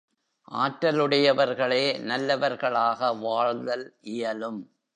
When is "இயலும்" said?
4.01-4.61